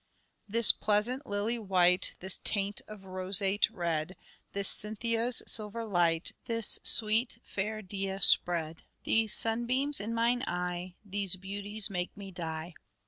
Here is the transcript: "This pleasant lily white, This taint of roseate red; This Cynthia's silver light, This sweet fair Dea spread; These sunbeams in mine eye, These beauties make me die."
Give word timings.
"This 0.57 0.71
pleasant 0.71 1.27
lily 1.27 1.59
white, 1.59 2.15
This 2.21 2.39
taint 2.43 2.81
of 2.87 3.05
roseate 3.05 3.69
red; 3.69 4.15
This 4.51 4.67
Cynthia's 4.67 5.43
silver 5.45 5.85
light, 5.85 6.31
This 6.47 6.79
sweet 6.81 7.37
fair 7.43 7.83
Dea 7.83 8.17
spread; 8.17 8.81
These 9.03 9.31
sunbeams 9.35 10.01
in 10.01 10.15
mine 10.15 10.43
eye, 10.47 10.95
These 11.05 11.35
beauties 11.35 11.91
make 11.91 12.17
me 12.17 12.31
die." 12.31 12.73